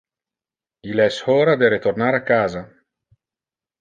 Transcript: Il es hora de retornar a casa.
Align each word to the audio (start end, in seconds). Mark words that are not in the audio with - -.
Il 0.93 1.03
es 1.03 1.19
hora 1.33 1.55
de 1.65 1.71
retornar 1.75 2.11
a 2.19 2.23
casa. 2.31 2.65